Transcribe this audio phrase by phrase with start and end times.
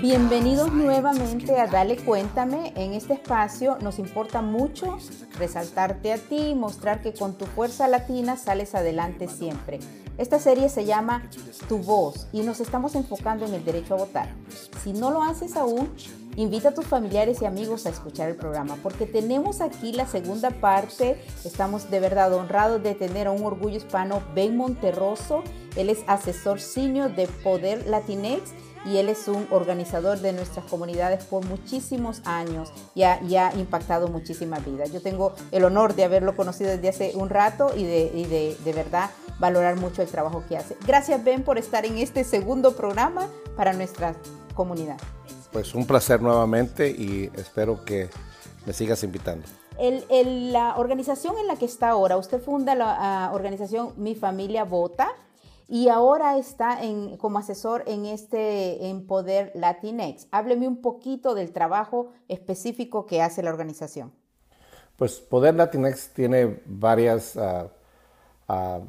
[0.00, 2.72] Bienvenidos nuevamente a Dale Cuéntame.
[2.74, 4.96] En este espacio nos importa mucho
[5.38, 9.78] resaltarte a ti y mostrar que con tu fuerza latina sales adelante siempre.
[10.16, 11.28] Esta serie se llama
[11.68, 14.34] Tu voz y nos estamos enfocando en el derecho a votar.
[14.82, 15.90] Si no lo haces aún,
[16.36, 20.48] invita a tus familiares y amigos a escuchar el programa porque tenemos aquí la segunda
[20.50, 21.22] parte.
[21.44, 25.42] Estamos de verdad honrados de tener a un orgullo hispano, Ben Monterroso.
[25.76, 28.50] Él es asesor senior de Poder Latinex
[28.84, 33.52] y él es un organizador de nuestras comunidades por muchísimos años y ha, y ha
[33.54, 34.92] impactado muchísimas vidas.
[34.92, 38.56] Yo tengo el honor de haberlo conocido desde hace un rato y de, y de,
[38.64, 40.76] de verdad valorar mucho el trabajo que hace.
[40.86, 44.14] Gracias Ben por estar en este segundo programa para nuestra
[44.54, 44.98] comunidad.
[45.52, 48.08] Pues un placer nuevamente y espero que
[48.66, 49.46] me sigas invitando.
[49.78, 54.14] El, el, la organización en la que está ahora, usted funda la uh, organización Mi
[54.14, 55.08] Familia Vota
[55.70, 56.80] y ahora está
[57.18, 60.26] como asesor en este en Poder Latinex.
[60.32, 64.12] Hábleme un poquito del trabajo específico que hace la organización.
[64.96, 67.68] Pues Poder Latinex tiene varias uh,
[68.52, 68.84] uh,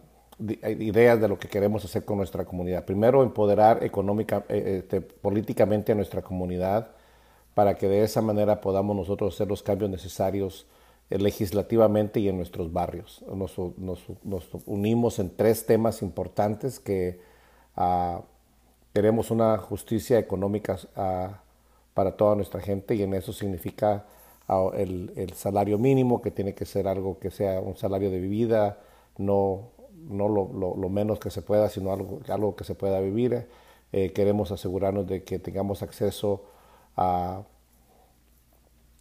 [0.67, 2.83] ideas de lo que queremos hacer con nuestra comunidad.
[2.83, 6.89] Primero, empoderar económica, eh, este, políticamente a nuestra comunidad
[7.53, 10.80] para que de esa manera podamos nosotros hacer los cambios necesarios eh,
[11.19, 13.23] legislativamente y en nuestros barrios.
[13.33, 17.19] Nos, nos, nos, unimos en tres temas importantes que
[17.77, 18.21] uh,
[18.93, 21.33] queremos una justicia económica uh,
[21.93, 24.05] para toda nuestra gente y en eso significa
[24.47, 28.19] uh, el, el, salario mínimo, que tiene que ser algo que sea un salario de
[28.19, 28.79] vida,
[29.17, 29.69] no,
[30.09, 33.47] no lo, lo, menos que se pueda, sino algo, algo que se pueda vivir.
[33.91, 36.45] Eh, queremos asegurarnos de que tengamos acceso
[36.95, 37.43] a,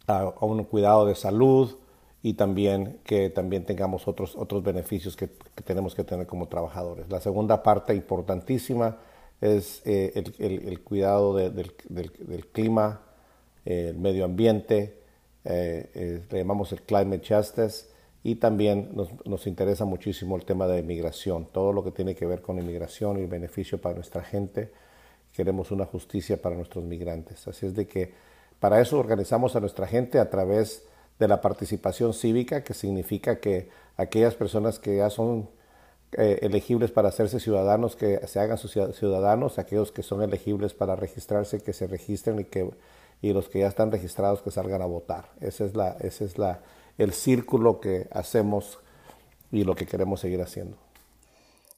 [0.07, 1.77] a un cuidado de salud,
[2.23, 7.09] y también que también tengamos otros, otros beneficios que, que tenemos que tener como trabajadores.
[7.09, 8.97] La segunda parte importantísima
[9.39, 13.01] es eh, el, el, el, cuidado de, del, del, del, clima,
[13.65, 14.99] eh, el medio ambiente,
[15.43, 17.87] eh, le llamamos el climate justice,
[18.23, 22.27] y también nos, nos, interesa muchísimo el tema de inmigración, todo lo que tiene que
[22.27, 24.71] ver con inmigración y beneficio para nuestra gente.
[25.33, 27.47] Queremos una justicia para nuestros migrantes.
[27.47, 28.13] Así es de que
[28.59, 30.85] para eso organizamos a nuestra gente a través
[31.19, 35.49] de la participación cívica, que significa que aquellas personas que ya son
[36.13, 41.61] eh, elegibles para hacerse ciudadanos, que se hagan ciudadanos, aquellos que son elegibles para registrarse,
[41.61, 42.69] que se registren y, que,
[43.21, 45.29] y los que ya están registrados, que salgan a votar.
[45.39, 46.59] Ese es, la, ese es la,
[46.97, 48.79] el círculo que hacemos
[49.51, 50.77] y lo que queremos seguir haciendo.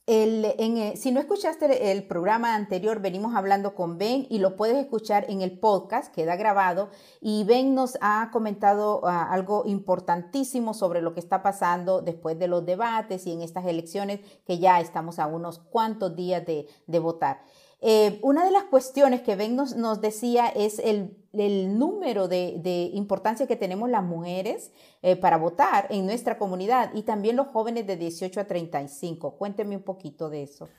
[0.05, 5.25] Eh, si no escuchaste el programa anterior, venimos hablando con Ben y lo puedes escuchar
[5.29, 6.89] en el podcast, queda grabado.
[7.21, 12.49] Y Ben nos ha comentado uh, algo importantísimo sobre lo que está pasando después de
[12.49, 16.67] los debates y en estas elecciones que ya estamos a unos cuantos días de,
[16.99, 17.41] votar.
[17.79, 23.47] Eh, una de las cuestiones que Ben nos decía es el, el número de, importancia
[23.47, 24.71] que tenemos las mujeres
[25.01, 29.31] eh, para votar en nuestra comunidad y también los jóvenes de 18 a 35.
[29.31, 30.69] Cuénteme un poquito de eso.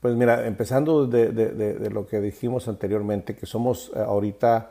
[0.00, 4.70] Pues mira, empezando de lo que dijimos anteriormente, que somos eh, ahorita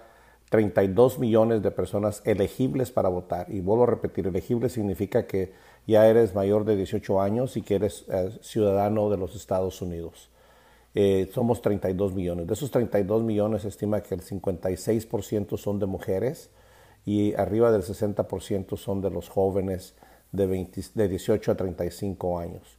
[0.49, 3.47] 32 millones de personas elegibles para votar.
[3.49, 5.51] Y vuelvo a repetir, elegible significa que
[5.87, 10.29] ya eres mayor de 18 años y que eres eh, ciudadano de los Estados Unidos
[10.95, 12.47] eh, somos 32 millones.
[12.47, 16.51] De esos 32 millones se estima que el 56% son de mujeres
[17.05, 19.95] y arriba del 60% son de los jóvenes
[20.31, 22.77] de, 20, de 18 a 35 años.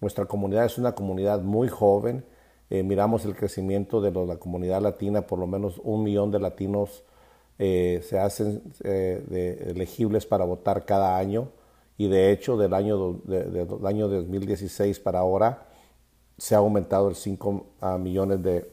[0.00, 2.24] Nuestra comunidad es una comunidad muy joven.
[2.70, 6.40] Eh, miramos el crecimiento de lo, la comunidad latina, por lo menos un millón de
[6.40, 7.04] latinos
[7.58, 11.48] eh, se hacen eh, de, elegibles para votar cada año
[11.96, 15.66] y de hecho del año, de, de, del año 2016 para ahora
[16.38, 18.70] se ha aumentado el 5 uh, millones de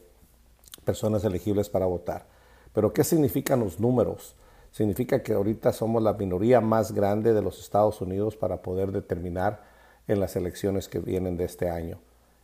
[0.83, 2.25] personas elegibles para votar.
[2.74, 4.36] Pero ¿qué significan los números?
[4.71, 9.63] Significa que ahorita somos la minoría más grande de los Estados Unidos para poder determinar
[10.07, 12.00] en las elecciones que vienen de este año.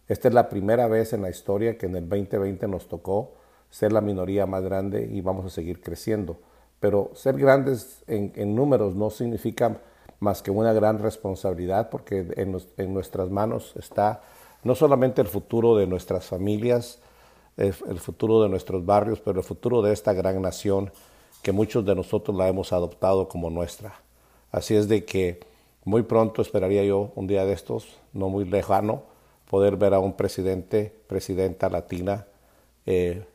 [0.08, 3.34] Esta es la primera vez en la historia que en el 2020 nos tocó
[3.70, 6.38] ser la minoría más grande y vamos a seguir creciendo.
[6.80, 9.78] Pero ser grandes en, números no significa
[10.20, 14.22] más que una gran responsabilidad porque en, nuestras manos está
[14.64, 17.00] no solamente el futuro de nuestras familias,
[17.58, 20.92] el, futuro de nuestros barrios, pero el futuro de esta gran nación
[21.42, 24.00] que muchos de nosotros la hemos adoptado como nuestra.
[24.52, 25.40] Así es de que
[25.84, 29.04] muy pronto esperaría yo, un día de estos, no muy lejano,
[29.50, 32.28] poder ver a un presidente, presidenta latina,
[32.86, 33.26] eh,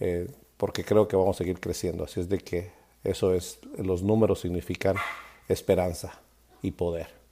[0.00, 2.04] eh, porque creo que vamos a seguir creciendo.
[2.04, 2.70] Así es de que
[3.02, 4.96] eso es, los números significan
[5.48, 6.20] esperanza
[6.62, 7.23] y poder.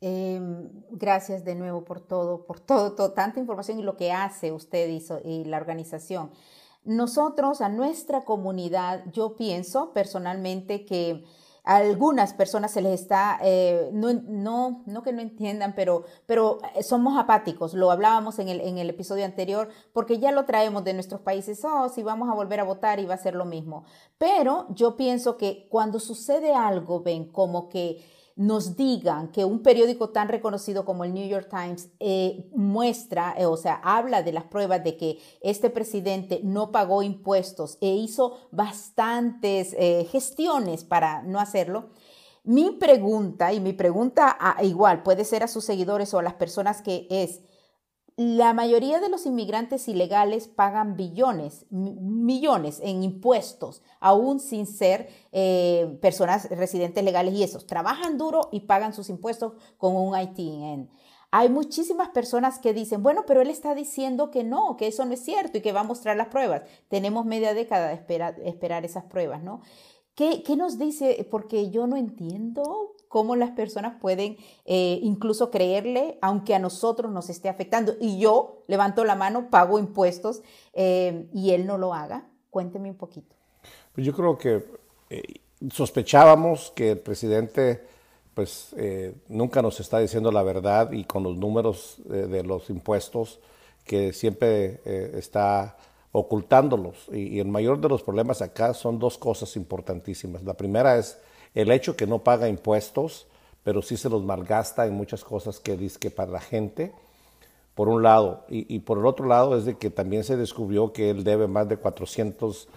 [0.00, 4.52] Em, gracias de nuevo por todo, por todo, todo, tanta información y lo que hace
[4.52, 6.30] usted y, y la organización.
[6.84, 11.24] Nosotros, a nuestra comunidad, yo pienso personalmente que
[11.66, 16.60] a algunas personas se les está, eh, no, no, no que no entiendan, pero, pero
[16.76, 20.84] eh, somos apáticos, lo hablábamos en el, en el episodio anterior, porque ya lo traemos
[20.84, 23.46] de nuestros países, oh, si vamos a volver a votar y va a ser lo
[23.46, 23.84] mismo.
[24.16, 28.00] Pero yo pienso que cuando sucede algo, ven, como que
[28.36, 33.46] nos digan que un periódico tan reconocido como el New York Times eh, muestra, eh,
[33.46, 38.36] o sea, habla de las pruebas de que este presidente no pagó impuestos e hizo
[38.52, 41.88] bastantes eh, gestiones para no hacerlo.
[42.44, 46.82] Mi pregunta, y mi pregunta igual puede ser a sus seguidores o a las personas
[46.82, 47.40] que es,
[48.16, 55.98] la mayoría de los inmigrantes ilegales pagan billones, millones en impuestos, aún sin ser eh,
[56.00, 57.66] personas residentes legales y esos.
[57.66, 60.88] Trabajan duro y pagan sus impuestos con un ITN.
[61.30, 65.12] Hay muchísimas personas que dicen, bueno, pero él está diciendo que no, que eso no
[65.12, 66.62] es cierto y que va a mostrar las pruebas.
[66.88, 67.94] Tenemos media década de
[68.44, 69.60] esperar, esas pruebas, ¿no?
[70.14, 71.28] ¿Qué, ¿Qué, nos dice?
[71.30, 77.30] Porque yo no entiendo cómo las personas pueden eh, incluso creerle, aunque a nosotros nos
[77.30, 77.94] esté afectando.
[78.00, 80.42] Y yo levanto la mano, pago impuestos
[80.72, 82.26] eh, y él no lo haga.
[82.50, 83.34] Cuénteme un poquito.
[83.92, 84.64] Pues yo creo que
[85.10, 85.22] eh,
[85.70, 87.84] sospechábamos que el presidente
[88.34, 88.76] pues
[89.28, 93.40] nunca nos está diciendo la verdad y con los números de los impuestos
[93.86, 94.82] que siempre
[95.18, 95.78] está
[96.12, 97.06] ocultándolos.
[97.10, 100.42] Y, y, el mayor de los problemas acá son dos cosas importantísimas.
[100.42, 101.18] La primera es
[101.56, 103.26] el hecho que no paga impuestos,
[103.64, 106.92] pero sí se los malgasta en muchas cosas que dice que para la gente,
[107.74, 111.08] por un lado, y, por el otro lado es de que también se descubrió que
[111.10, 112.68] él debe más de 400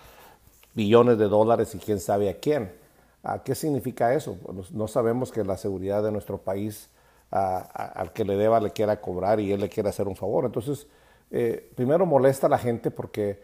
[0.73, 2.73] billones de dólares y quién sabe a quién.
[3.21, 4.37] ¿A ¿Qué significa eso?
[4.71, 6.89] No sabemos que la seguridad de nuestro país
[7.31, 10.45] al que le deba le quiera cobrar y él le quiera hacer un favor.
[10.45, 10.87] Entonces,
[11.31, 13.43] eh, primero molesta a la gente porque,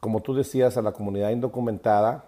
[0.00, 2.24] como tú decías, a la comunidad indocumentada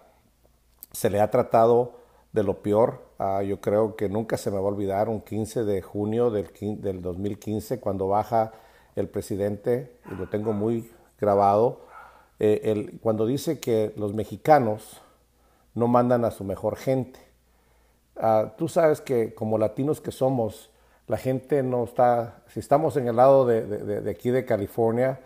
[0.93, 2.00] se le ha tratado
[2.33, 3.01] de lo peor.
[3.19, 6.49] Ah, yo creo que nunca se me va a olvidar un 15 de junio del,
[6.81, 8.51] del 2015 cuando baja
[8.95, 11.81] el presidente, y lo tengo muy grabado,
[12.39, 15.01] eh, el, cuando dice que los mexicanos
[15.73, 17.19] no mandan a su mejor gente.
[18.17, 20.69] Ah, tú sabes que como latinos que somos,
[21.07, 25.19] la gente no está, si estamos en el lado de, de, aquí de California,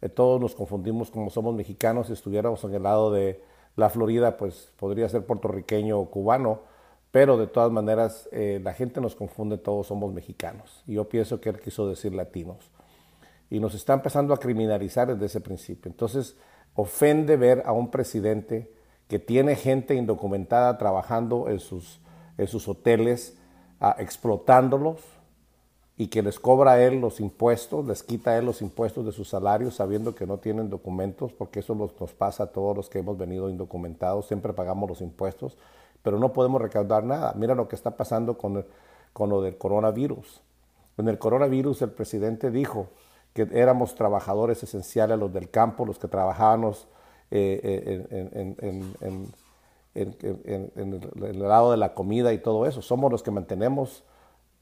[0.00, 3.42] eh, todos nos confundimos como somos mexicanos, si estuviéramos en el lado de,
[3.76, 6.60] la Florida pues podría ser puertorriqueño o cubano,
[7.10, 10.82] pero de todas maneras eh, la gente nos confunde, todos somos mexicanos.
[10.86, 12.70] Y yo pienso que él quiso decir latinos.
[13.48, 15.90] Y nos está empezando a criminalizar desde ese principio.
[15.90, 16.36] Entonces
[16.74, 18.72] ofende ver a un presidente
[19.08, 22.00] que tiene gente indocumentada trabajando en sus,
[22.38, 23.36] en sus hoteles,
[23.80, 25.00] ah, explotándolos,
[26.00, 29.12] y que les cobra a él los impuestos, les quita a él los impuestos de
[29.12, 33.00] sus salarios sabiendo que no tienen documentos, porque eso nos, pasa a todos los que
[33.00, 35.58] hemos venido indocumentados, siempre pagamos los impuestos,
[36.02, 37.34] pero no podemos recaudar nada.
[37.36, 38.64] Mira lo que está pasando con,
[39.12, 40.40] con lo del coronavirus.
[40.96, 42.86] En el coronavirus el presidente dijo
[43.34, 46.88] que éramos trabajadores esenciales, los del campo, los que trabajábamos
[47.30, 49.28] en,
[49.94, 52.80] el lado de la comida y todo eso.
[52.80, 54.02] Somos los que mantenemos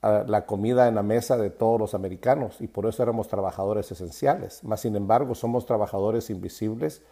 [0.03, 4.63] la comida en la mesa de todos los americanos y por eso éramos trabajadores esenciales.
[4.63, 7.03] Mas, sin embargo, somos trabajadores invisibles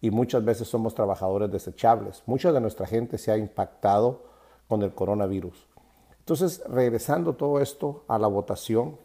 [0.00, 2.22] y muchas veces somos trabajadores desechables.
[2.26, 4.24] Mucha de nuestra gente se ha impactado
[4.68, 5.66] con el coronavirus.
[6.18, 8.98] Entonces, regresando todo esto a la votación,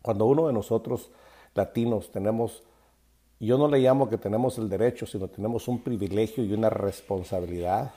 [0.00, 1.10] cuando uno de nosotros
[1.54, 2.62] latinos tenemos,
[3.40, 7.92] yo no le llamo que tenemos el derecho, sino tenemos un privilegio y una responsabilidad,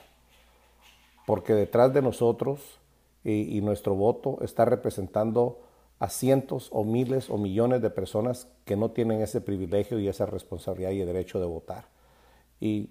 [1.24, 2.78] porque detrás de nosotros
[3.24, 5.60] y, nuestro voto está representando
[5.98, 10.26] a cientos o miles o millones de personas que no tienen ese privilegio y esa
[10.26, 11.88] responsabilidad y el derecho de votar.
[12.60, 12.90] Y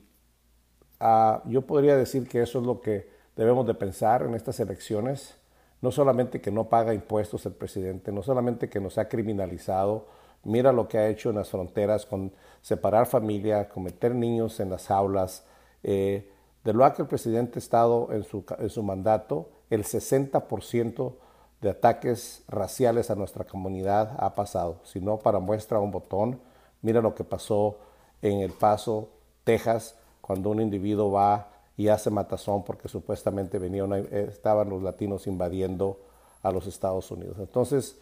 [0.99, 5.37] ah, yo podría decir que eso es lo que debemos de pensar en estas elecciones,
[5.81, 10.07] no solamente que no paga impuestos el presidente, no solamente que nos ha criminalizado,
[10.47, 12.31] Mira lo que ha hecho en las fronteras con
[12.61, 15.45] separar familia, con meter niños en las aulas.
[15.83, 16.31] Eh,
[16.63, 21.13] de lo que el presidente ha estado en su, en su mandato, el 60%
[21.61, 24.79] de ataques raciales a nuestra comunidad ha pasado.
[24.83, 26.39] Si no, para muestra un botón,
[26.81, 27.77] mira lo que pasó
[28.21, 29.09] en El Paso,
[29.43, 35.27] Texas, cuando un individuo va y hace matazón porque supuestamente venían, eh, estaban los latinos
[35.27, 35.99] invadiendo
[36.43, 37.37] a los Estados Unidos.
[37.39, 37.97] Entonces,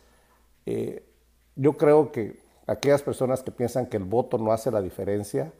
[0.66, 1.04] eh,
[1.56, 5.52] yo creo que aquellas personas que piensan que el voto no hace la diferencia,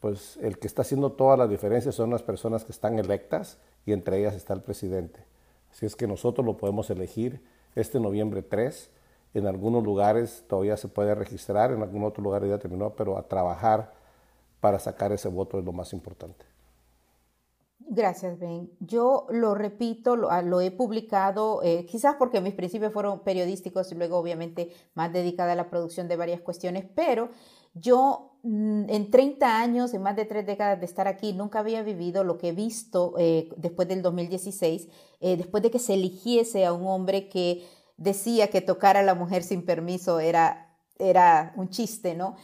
[0.00, 3.92] pues el que está haciendo toda la diferencia son las personas que están electas y
[3.92, 5.20] entre ellas está el presidente.
[5.72, 7.40] Así es que nosotros lo podemos elegir
[7.74, 8.90] este noviembre 3.
[9.34, 13.26] En algunos lugares todavía se puede registrar, en algún otro lugar ya terminó, pero a
[13.26, 13.92] trabajar
[14.60, 16.46] para sacar ese voto es lo más importante.
[17.86, 18.70] Gracias, Ben.
[18.80, 23.94] Yo lo repito, lo, ah, he publicado, eh, quizás porque mis principios fueron periodísticos y
[23.94, 27.28] luego obviamente más dedicada a la producción de varias cuestiones, pero
[27.74, 31.82] yo mm, en 30 años, en más de tres décadas de estar aquí, nunca había
[31.82, 34.88] vivido lo que he visto eh, después del 2016,
[35.20, 37.66] eh, después de que se eligiese a un hombre que
[37.96, 40.60] decía que tocar a la mujer sin permiso era
[40.96, 42.36] era un chiste, ¿no?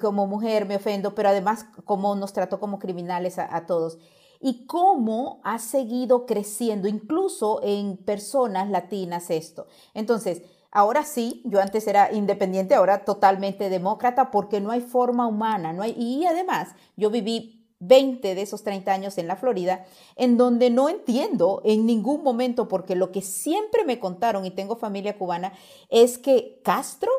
[0.00, 3.98] como mujer me ofendo, pero además como nos trató como criminales a todos
[4.40, 9.66] y cómo ha seguido creciendo, incluso en personas latinas esto.
[9.94, 15.72] Entonces, ahora sí, yo antes era independiente, ahora totalmente demócrata porque no hay forma humana,
[15.72, 19.84] no hay, y además yo viví 20 de esos 30 años en la Florida,
[20.16, 24.76] en donde no entiendo en ningún momento, porque lo que siempre me contaron, y tengo
[24.76, 25.52] familia cubana,
[25.88, 27.10] es que Castro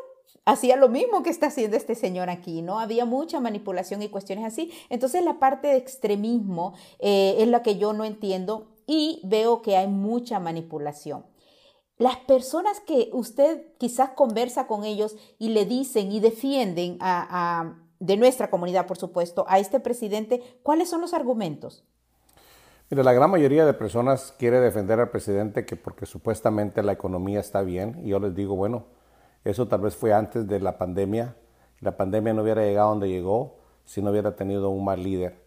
[0.44, 2.78] hacía lo mismo que está haciendo este señor aquí, ¿no?
[2.78, 4.72] Había mucha manipulación y cuestiones así.
[4.88, 9.76] Entonces la parte de extremismo eh, es la que yo no entiendo y veo que
[9.76, 11.24] hay mucha manipulación.
[12.00, 16.98] Las personas que usted quizás conversa con ellos y le dicen y defienden
[17.98, 21.84] de nuestra comunidad, por supuesto, a este presidente, ¿cuáles son los argumentos?
[22.88, 27.38] Mira, la gran mayoría de personas quiere defender al presidente que porque supuestamente la economía
[27.38, 28.00] está bien.
[28.02, 28.86] Y yo les digo, bueno,
[29.44, 31.36] eso tal vez fue antes de la pandemia.
[31.80, 35.38] La pandemia no hubiera llegado donde llegó si no hubiera tenido un mal líder.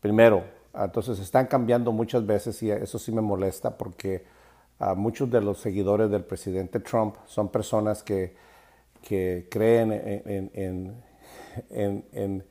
[0.00, 0.42] Primero,
[0.74, 4.34] entonces están cambiando muchas veces y eso sí me molesta porque
[4.78, 8.34] a muchos de los seguidores del presidente Trump son personas que,
[9.02, 11.02] que creen en,
[11.70, 12.44] en,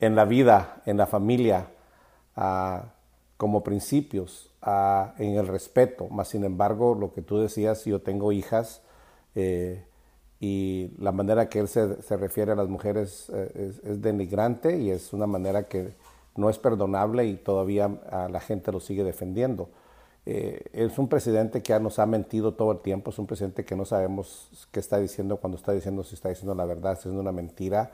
[0.00, 1.68] en, la vida, en la familia,
[3.36, 4.50] como principios,
[5.18, 6.08] en el respeto.
[6.08, 8.82] Más sin embargo, lo que tú decías, yo tengo hijas,
[9.34, 9.84] eh,
[10.40, 14.90] y la manera que él se, se refiere a las mujeres eh, es, denigrante y
[14.90, 15.94] es una manera que
[16.34, 17.90] no es perdonable y todavía
[18.30, 19.68] la gente lo sigue defendiendo.
[20.26, 23.74] Eh, es un presidente que nos ha mentido todo el tiempo, es un presidente que
[23.74, 27.14] no sabemos qué está diciendo cuando está diciendo si está diciendo la verdad, si es
[27.14, 27.90] una mentira.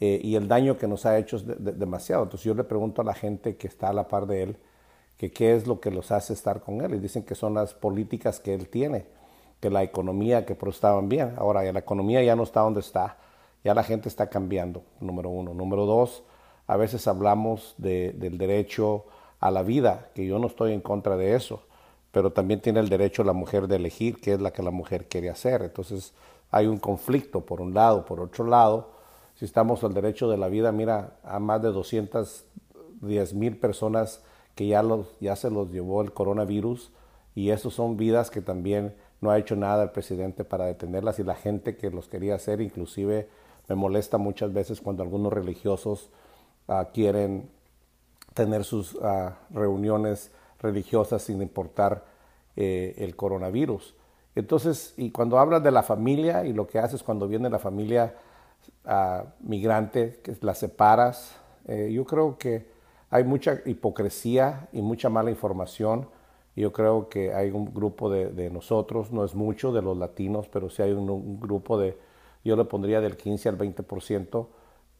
[0.00, 1.44] Eh, y el daño que nos ha hecho es
[1.78, 2.24] demasiado.
[2.24, 4.56] Entonces yo le pregunto a la gente que está a la par de él
[5.16, 7.72] que qué es lo que los hace estar con él y dicen que son las
[7.72, 9.06] políticas que él tiene
[9.60, 11.34] que la economía, que estaban bien.
[11.36, 13.16] Ahora ya la economía ya no está donde está,
[13.64, 15.54] ya la gente está cambiando, número uno.
[15.54, 16.22] Número dos,
[16.66, 19.06] a veces hablamos del derecho
[19.40, 21.62] a la vida, que yo no estoy en contra de eso,
[22.10, 25.06] pero también tiene el derecho la mujer de elegir qué es la que la mujer
[25.06, 25.62] quiere hacer.
[25.62, 26.14] Entonces
[26.50, 28.90] hay un conflicto por un lado, por otro lado,
[29.34, 34.22] si estamos al derecho de la vida, mira, a más de 210 mil personas
[34.54, 36.90] que ya, los, ya se los llevó el coronavirus
[37.34, 41.24] y esas son vidas que también no ha hecho nada el presidente para detenerlas y
[41.24, 43.28] la gente que los quería hacer, inclusive
[43.68, 46.08] me molesta muchas veces cuando algunos religiosos
[46.68, 47.50] ah, quieren
[48.36, 52.04] tener sus ah, reuniones religiosas sin importar
[52.54, 53.96] eh, el coronavirus.
[54.36, 58.14] Entonces, y cuando hablas de la familia y lo que haces cuando viene la familia
[58.84, 62.66] ah, migrante, que la separas, eh, yo creo que
[63.10, 66.06] hay mucha hipocresía y mucha mala información
[66.56, 70.70] yo creo que hay un grupo de, nosotros, no es mucho de los latinos, pero
[70.70, 71.98] sí hay un, grupo de,
[72.44, 74.46] yo le pondría del 15 al 20%,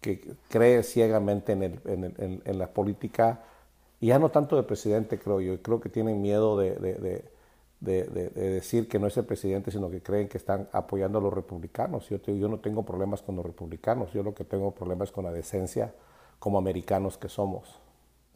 [0.06, 3.42] que cree ciegamente en, el, en, la política,
[4.00, 6.76] y ya no tanto de presidente, creo yo, creo que tienen miedo de,
[7.80, 11.32] de, decir que no es el presidente, sino que creen que están apoyando a los
[11.32, 12.08] republicanos.
[12.08, 15.32] Yo, yo no tengo problemas con los republicanos, yo lo que tengo problemas con la
[15.32, 15.92] decencia
[16.38, 17.80] como americanos que somos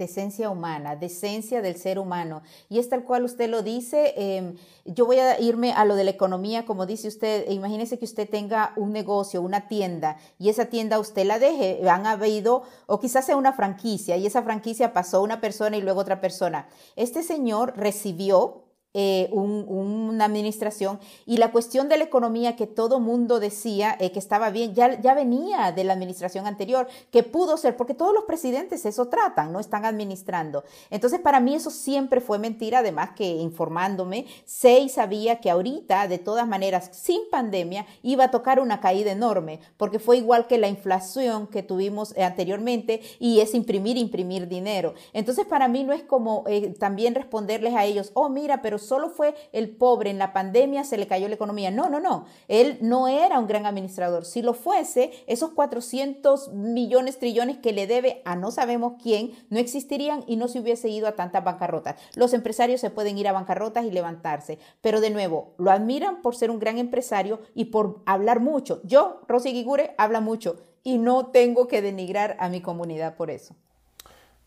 [0.01, 2.43] decencia humana, decencia del ser humano.
[2.71, 4.15] Y es tal cual usted lo dice.
[4.17, 7.49] Em, yo voy a irme a lo de la economía, como dice usted.
[7.51, 11.89] Imagínese que usted tenga un negocio, una tienda, y esa tienda usted la deje.
[11.89, 16.01] Han habido, o quizás sea una franquicia, y esa franquicia pasó una persona y luego
[16.01, 16.67] otra persona.
[16.97, 23.39] Este señor recibió eh, una administración y la cuestión de la economía que todo mundo
[23.39, 27.77] decía eh, que estaba bien, ya, ya venía de la administración anterior, que pudo ser,
[27.77, 30.65] porque todos los presidentes eso tratan, no están administrando.
[30.91, 36.09] Entonces, para mí eso siempre fue mentira, además que informándome, sé y sabía que ahorita,
[36.09, 40.59] de todas maneras, sin pandemia, iba a tocar una caída enorme, porque fue igual que
[40.59, 44.95] la inflación que tuvimos eh, anteriormente y es imprimir, imprimir dinero.
[45.13, 46.43] Entonces, para mí no es como
[46.81, 50.97] también responderles a ellos, oh, mira, pero solo fue el pobre en la pandemia, se
[50.97, 51.71] le cayó la economía.
[51.71, 52.27] No, no, no.
[52.49, 54.25] Él no era un gran administrador.
[54.25, 59.59] Si lo fuese, esos 400 millones, trillones que le debe a no sabemos quién, no
[59.59, 61.97] existirían y no se hubiese ido a tantas bancarrotas.
[62.15, 64.59] Los empresarios se pueden ir a bancarrotas y levantarse.
[64.81, 68.81] Pero de nuevo, lo admiran por ser un gran empresario y por hablar mucho.
[68.85, 73.55] Yo, Rosy Guigure, habla mucho y no tengo que denigrar a mi comunidad por eso.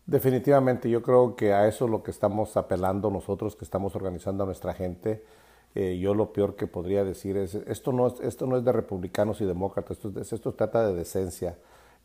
[0.06, 4.42] Definitivamente, yo creo que a eso es lo que estamos apelando nosotros, que estamos organizando
[4.44, 5.24] a nuestra gente.
[5.74, 8.72] Eh, yo lo peor que podría decir es, esto no es, esto no es de
[8.72, 11.56] republicanos y demócratas, esto, esto trata de decencia.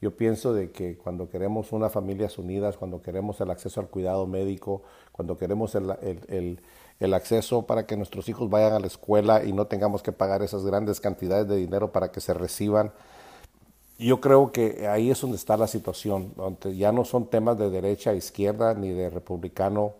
[0.01, 4.25] Yo pienso de que cuando queremos unas familias unidas, cuando queremos el acceso al cuidado
[4.27, 5.91] médico, cuando queremos el,
[6.29, 6.61] el,
[6.99, 10.41] el, acceso para que nuestros hijos vayan a la escuela y no tengamos que pagar
[10.41, 12.93] esas grandes cantidades de dinero para que se reciban,
[14.07, 17.69] yo creo que ahí es donde está la situación, donde ya no son temas de
[17.69, 19.93] derecha, izquierda, ni de republicano,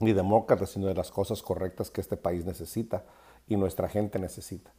[0.00, 3.04] ni demócrata, sino de las cosas correctas que este país necesita
[3.46, 4.72] y nuestra gente necesita.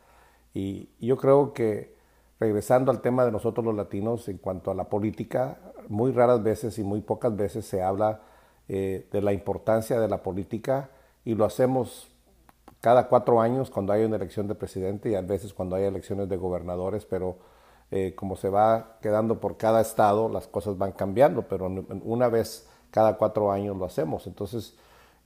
[0.54, 1.96] Y yo creo que
[2.40, 6.78] regresando al tema de nosotros los latinos en cuanto a la política, muy raras veces
[6.80, 8.22] y muy pocas veces se habla
[8.68, 10.90] eh, de la importancia de la política
[11.24, 12.08] y lo hacemos
[12.82, 16.30] cada cuatro años cuando hay una elección de presidente y a veces cuando hay elecciones
[16.30, 17.38] de gobernadores, pero
[17.90, 21.68] eh, como se va quedando por cada estado, las cosas van cambiando, pero
[22.04, 24.28] una vez cada cuatro años lo hacemos.
[24.28, 24.76] Entonces,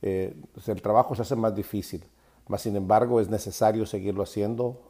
[0.02, 0.36] eh,
[0.68, 2.04] el trabajo se hace más difícil.
[2.48, 4.82] Más sin embargo, es necesario seguirlo haciendo.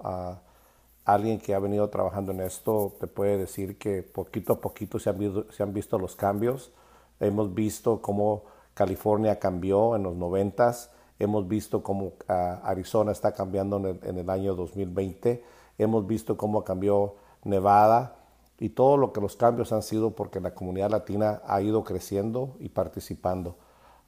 [1.06, 5.10] alguien que ha venido trabajando en esto te puede decir que poquito a poquito se
[5.10, 6.72] han visto, se han visto los cambios.
[7.20, 8.44] Hemos visto cómo
[8.74, 10.92] California cambió en los noventas.
[11.20, 15.44] Hemos visto cómo ah, Arizona está cambiando en el, en el año 2020.
[15.78, 18.16] Hemos visto cómo cambió Nevada
[18.60, 22.56] y todo lo que los cambios han sido porque la comunidad latina ha ido creciendo
[22.60, 23.56] y participando.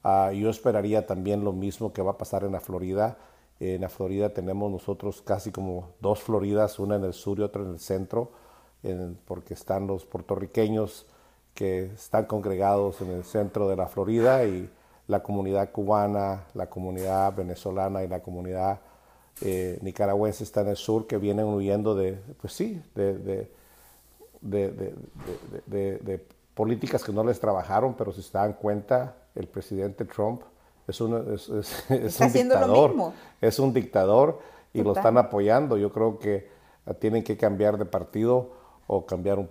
[0.03, 3.17] Ah, yo esperaría también lo mismo que va a pasar en la Florida.
[3.59, 7.63] En la Florida tenemos nosotros casi como dos Floridas, una en el sur y otra
[7.63, 8.31] en el centro,
[9.25, 11.07] porque están los puertorriqueños
[11.53, 14.69] que están congregados en el centro de la Florida y
[15.07, 18.81] la comunidad cubana, la comunidad venezolana y la comunidad
[19.41, 23.47] eh, nicaragüenses están en el sur que vienen huyendo de, pues sí, de,
[24.41, 30.43] de, políticas que no les trabajaron, pero si se dan cuenta, el presidente Trump
[30.87, 33.13] es, es, es, un dictador.
[33.41, 34.39] Es un dictador
[34.73, 35.77] y lo están apoyando.
[35.77, 36.47] Yo creo que
[36.99, 38.51] tienen que cambiar de partido
[38.85, 39.49] o cambiar un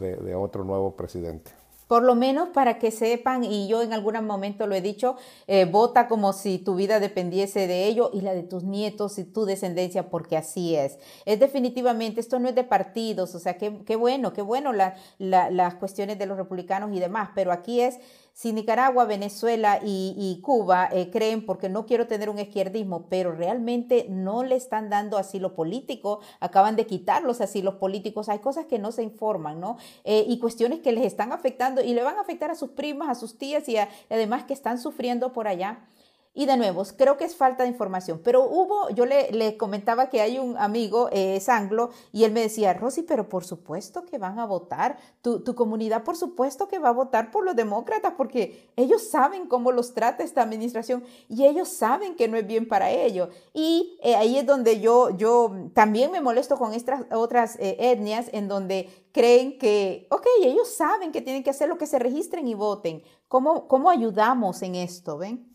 [0.00, 1.59] de otro nuevo presidente
[1.90, 5.16] por lo menos para que sepan, y yo en algún momento lo he dicho,
[5.48, 9.24] eh, vota como si tu vida dependiese de ello y la de tus nietos y
[9.24, 11.00] tu descendencia, porque así es.
[11.24, 15.74] Es definitivamente, esto no es de partidos, o sea, qué, qué bueno, qué bueno las
[15.80, 17.98] cuestiones de los republicanos y demás, pero aquí es
[18.32, 24.06] si Nicaragua, Venezuela y, Cuba eh, creen, porque no quiero tener un izquierdismo, pero realmente
[24.08, 28.78] no le están dando asilo político, acaban de quitar los asilos políticos, hay cosas que
[28.78, 29.76] no se informan, ¿no?
[30.04, 33.08] Eh, y cuestiones que les están afectando y le van a afectar a sus primas,
[33.08, 33.76] a sus tías y
[34.08, 35.86] además que están sufriendo por allá.
[36.32, 40.08] Y de nuevo, creo que es falta de información, pero hubo, yo le, le comentaba
[40.08, 44.04] que hay un amigo, eh, es anglo, y él me decía, Rosy, pero por supuesto
[44.04, 47.56] que van a votar, tu, tu, comunidad por supuesto que va a votar por los
[47.56, 52.46] demócratas, porque ellos saben cómo los trata esta administración y ellos saben que no es
[52.46, 53.28] bien para ellos.
[53.52, 58.28] Y eh, ahí es donde yo, yo también me molesto con estas otras eh, etnias
[58.32, 62.46] en donde creen que, ok, ellos saben que tienen que hacer lo que se registren
[62.46, 63.02] y voten.
[63.26, 65.18] ¿Cómo, cómo ayudamos en esto?
[65.18, 65.49] ¿Ven?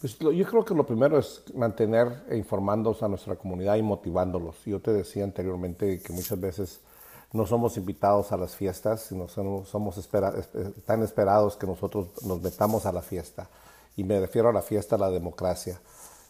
[0.00, 4.56] Pues yo creo que lo primero es mantener e informándonos a nuestra comunidad y motivándolos.
[4.64, 6.80] Yo te decía anteriormente que muchas veces
[7.32, 10.08] no somos invitados a las fiestas, sino somos, somos
[10.86, 13.50] tan esperados que nosotros nos metamos a la fiesta.
[13.94, 15.78] Y me refiero a la fiesta, a la democracia.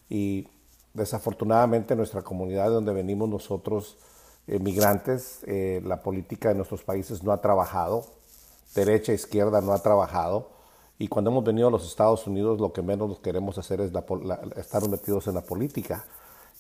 [0.09, 0.49] Y
[0.93, 3.99] desafortunadamente en nuestra comunidad donde venimos nosotros,
[4.49, 8.05] migrantes, eh, la política de nuestros países no ha trabajado,
[8.75, 10.60] derecha, e izquierda no ha trabajado
[11.01, 13.91] y cuando hemos venido a los Estados Unidos, lo que menos queremos hacer es
[14.57, 16.05] estar metidos en la política.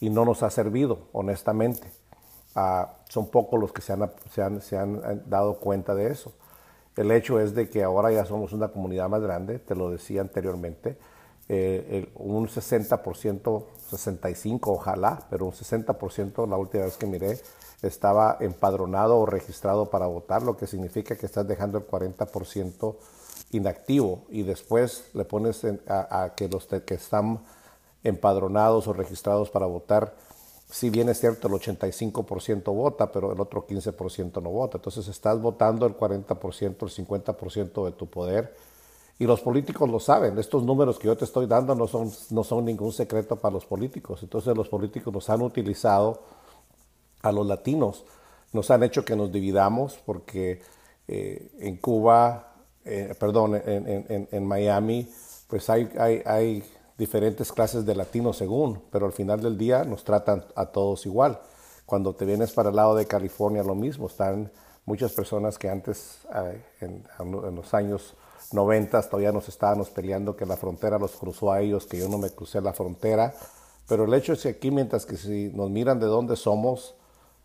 [0.00, 1.92] Y no nos ha servido, honestamente.
[2.54, 4.10] Ah, son pocos los que se han,
[4.62, 6.32] se, han, eh, dado cuenta de eso.
[6.96, 10.22] El hecho es de que ahora ya somos una comunidad más grande, te lo decía
[10.22, 10.96] anteriormente.
[11.50, 17.38] eh, un 60%, 65% ojalá, pero un 60% la última vez que miré
[17.82, 22.96] estaba empadronado o registrado para votar, lo que significa que estás dejando el 40%
[23.50, 27.40] inactivo y después le pones a, que los que están
[28.02, 30.14] empadronados o registrados para votar,
[30.70, 34.78] si bien es cierto el 85% vota, pero el otro 15% no vota.
[34.78, 38.54] Entonces estás votando el 40%, el 50% de tu poder
[39.20, 40.38] y los políticos lo saben.
[40.38, 43.66] Estos números que yo te estoy dando no son, no son ningún secreto para los
[43.66, 44.22] políticos.
[44.22, 46.22] Entonces los políticos nos han utilizado
[47.20, 48.06] a los latinos,
[48.54, 50.62] nos han hecho que nos dividamos porque
[51.06, 52.49] eh, en Cuba,
[52.84, 55.08] eh, perdón, en, Miami,
[55.48, 56.64] pues hay, hay,
[56.96, 61.40] diferentes clases de latinos según, pero al final del día nos tratan a todos igual.
[61.86, 64.06] Cuando te vienes para el lado de California, lo mismo.
[64.06, 64.52] Están
[64.84, 66.18] muchas personas que antes,
[66.80, 68.14] en, en, los años
[68.52, 72.18] 90, todavía nos estábamos peleando que la frontera los cruzó a ellos, que yo no
[72.18, 73.34] me crucé la frontera.
[73.88, 76.94] Pero el hecho es que aquí, mientras que si nos miran de dónde somos,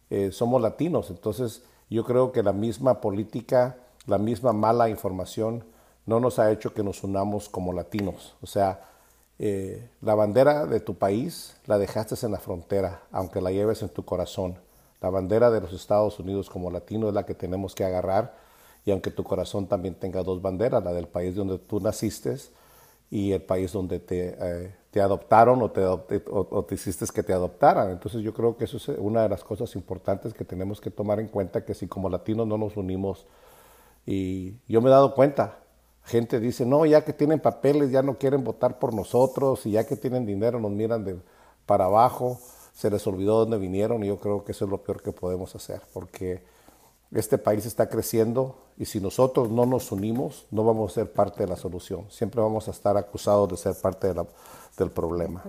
[0.09, 1.09] eh, somos latinos.
[1.09, 5.63] Entonces, yo creo que la misma política, la misma mala información,
[6.05, 8.35] no nos ha hecho que nos unamos como latinos.
[8.41, 8.81] O sea,
[9.39, 13.89] eh, la bandera de tu país la dejaste en la frontera, aunque la lleves en
[13.89, 14.57] tu corazón.
[15.01, 18.33] La bandera de los Estados Unidos como latino es la que tenemos que agarrar
[18.85, 22.37] y aunque tu corazón también tenga dos banderas, la del país donde tú naciste
[23.09, 27.89] y el país donde te, eh, te adoptaron o te, hiciste que te adoptaran.
[27.91, 31.19] Entonces yo creo que eso es una de las cosas importantes que tenemos que tomar
[31.19, 33.25] en cuenta, que si como latinos no nos unimos,
[34.05, 35.59] y yo me he dado cuenta,
[36.03, 39.85] gente dice, no, ya que tienen papeles ya no quieren votar por nosotros y ya
[39.85, 41.17] que tienen dinero nos miran de
[41.65, 42.39] para abajo,
[42.73, 45.55] se les olvidó dónde vinieron y yo creo que eso es lo peor que podemos
[45.55, 46.43] hacer, porque
[47.11, 51.43] este país está creciendo y si nosotros no nos unimos, no vamos a ser parte
[51.43, 52.05] de la solución.
[52.09, 54.91] Siempre vamos a estar acusados de ser parte del.
[54.91, 55.41] Problema.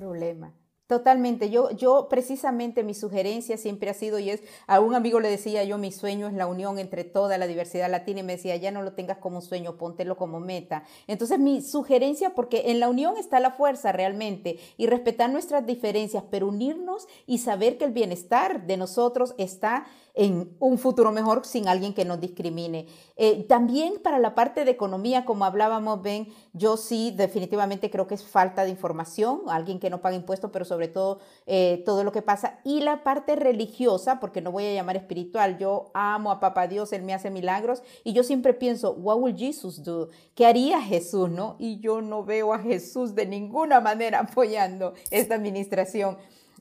[0.86, 1.50] Totalmente.
[1.50, 5.64] Yo, yo precisamente mi sugerencia siempre ha sido y es, a un amigo le decía
[5.64, 8.70] yo, mi sueño es la unión entre toda la diversidad latina y me decía, ya
[8.70, 10.84] no lo tengas como un sueño, póntelo como meta.
[11.08, 16.22] Entonces mi sugerencia, porque en la unión está la fuerza realmente y respetar nuestras diferencias,
[16.30, 21.68] pero unirnos y saber que el bienestar de nosotros está en un futuro mejor sin
[21.68, 22.86] alguien que nos discrimine.
[23.16, 28.14] Eh, también para la parte de economía, como hablábamos, Ben, yo sí definitivamente creo que
[28.14, 32.12] es falta de información, alguien que no paga impuestos, pero sobre todo eh, todo lo
[32.12, 32.60] que pasa.
[32.64, 36.94] Y la parte religiosa, porque no voy a llamar espiritual, yo amo a Papá Dios,
[36.94, 40.08] Él me hace milagros y yo siempre pienso, what will Jesus do?
[40.34, 41.56] ¿Qué haría Jesús, no?
[41.58, 46.16] Y yo no veo a Jesús de ninguna manera apoyando esta administración.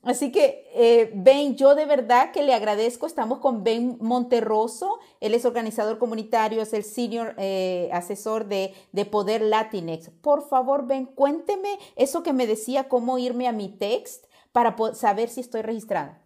[0.05, 3.07] Así que, eh, Ben, yo de verdad que le agradezco.
[3.07, 4.99] Estamos con Ben Monterroso.
[5.19, 10.11] Él es organizador comunitario, es el senior eh, asesor de, de, Poder Latinex.
[10.21, 15.27] Por favor, Ben, cuénteme eso que me decía, cómo irme a mi text para saber
[15.29, 16.21] si estoy registrada.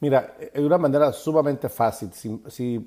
[0.00, 2.12] Mira, de una manera sumamente fácil.
[2.12, 2.84] Si, si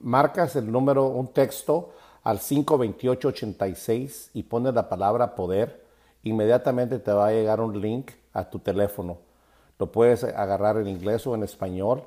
[0.00, 1.90] marcas el número, un texto
[2.22, 5.84] al 52886 y pones la palabra poder,
[6.22, 9.31] inmediatamente te va a llegar un link a tu teléfono
[9.78, 12.04] lo puedes agarrar en inglés o en español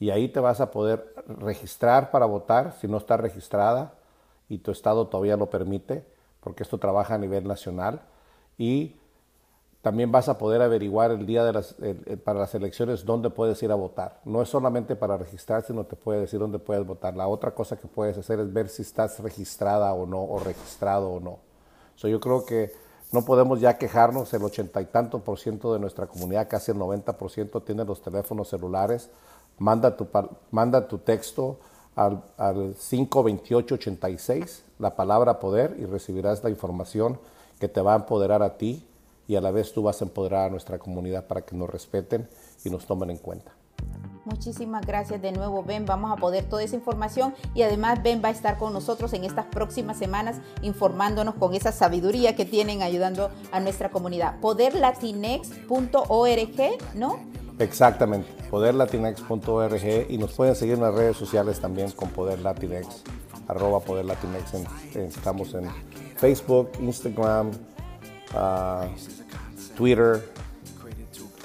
[0.00, 3.94] y ahí te vas a poder registrar para votar si no está registrada
[4.48, 6.04] y tu estado todavía lo permite,
[6.40, 8.00] porque esto trabaja a nivel nacional.
[8.56, 8.96] Y
[9.82, 11.76] también vas a poder averiguar el día de las,
[12.24, 14.20] para las elecciones dónde puedes ir a votar.
[14.24, 17.16] No es solamente para registrar, sino te puede decir dónde puedes votar.
[17.16, 21.10] La otra cosa que puedes hacer es ver si estás registrada o no, o registrado
[21.10, 21.38] o no.
[21.94, 22.72] So, yo creo que
[23.10, 26.78] no podemos ya quejarnos, el ochenta y tanto por ciento de nuestra comunidad, casi el
[26.78, 29.08] 90 por ciento, tiene los teléfonos celulares.
[29.58, 30.06] Manda tu,
[30.50, 31.58] manda tu texto
[31.96, 37.18] al, al 52886, la palabra poder, y recibirás la información
[37.58, 38.86] que te va a empoderar a ti
[39.26, 42.28] y a la vez tú vas a empoderar a nuestra comunidad para que nos respeten
[42.64, 43.52] y nos tomen en cuenta.
[44.28, 45.86] Muchísimas gracias de nuevo, Ben.
[45.86, 49.24] Vamos a poder toda esa información y además Ben va a estar con nosotros en
[49.24, 54.38] estas próximas semanas informándonos con esa sabiduría que tienen ayudando a nuestra comunidad.
[54.40, 57.20] Poderlatinex.org, ¿no?
[57.58, 63.04] Exactamente, poderlatinex.org y nos pueden seguir en las redes sociales también con Poder Latinex,
[63.48, 64.52] arroba Poder Latinex.
[64.94, 65.70] estamos en
[66.16, 67.50] Facebook, Instagram,
[68.34, 68.88] ah,
[69.74, 70.22] Twitter,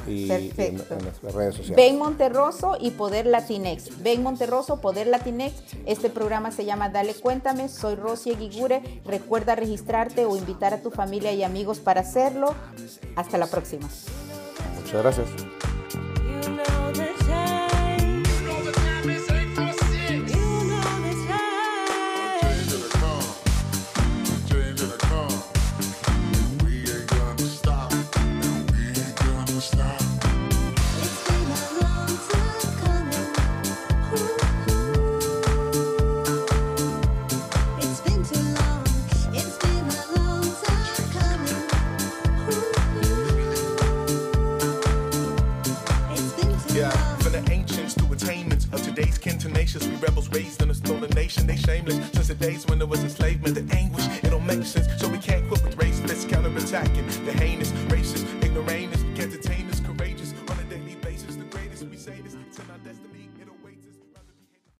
[0.07, 1.75] y En, las redes sociales.
[1.75, 4.01] Ben Monterroso y Poder Latinex.
[4.03, 5.53] Ben Monterroso, Poder Latinex.
[5.85, 7.69] Este programa se llama Dale Cuéntame.
[7.69, 8.81] Soy Rosy Guigure.
[9.05, 12.53] Recuerda registrarte o invitar a tu familia y amigos para hacerlo.
[13.15, 13.87] Hasta la próxima.
[14.81, 15.72] Muchas gracias.